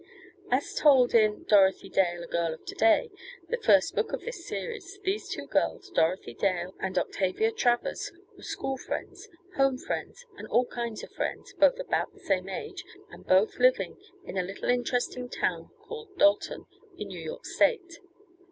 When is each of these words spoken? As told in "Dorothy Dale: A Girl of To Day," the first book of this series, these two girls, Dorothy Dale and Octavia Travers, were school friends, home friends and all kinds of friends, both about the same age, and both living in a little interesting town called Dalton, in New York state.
As 0.49 0.73
told 0.73 1.13
in 1.13 1.43
"Dorothy 1.43 1.87
Dale: 1.87 2.23
A 2.23 2.27
Girl 2.27 2.55
of 2.55 2.65
To 2.65 2.73
Day," 2.73 3.11
the 3.49 3.57
first 3.61 3.93
book 3.93 4.13
of 4.13 4.21
this 4.21 4.43
series, 4.47 4.97
these 5.03 5.29
two 5.29 5.45
girls, 5.45 5.91
Dorothy 5.91 6.33
Dale 6.33 6.73
and 6.79 6.97
Octavia 6.97 7.51
Travers, 7.51 8.11
were 8.35 8.41
school 8.41 8.77
friends, 8.79 9.29
home 9.57 9.77
friends 9.77 10.25
and 10.39 10.47
all 10.47 10.65
kinds 10.65 11.03
of 11.03 11.11
friends, 11.13 11.53
both 11.53 11.77
about 11.77 12.11
the 12.15 12.19
same 12.19 12.49
age, 12.49 12.83
and 13.11 13.27
both 13.27 13.59
living 13.59 13.95
in 14.25 14.39
a 14.39 14.43
little 14.43 14.69
interesting 14.69 15.29
town 15.29 15.69
called 15.83 16.17
Dalton, 16.17 16.65
in 16.97 17.09
New 17.09 17.19
York 17.21 17.45
state. 17.45 17.99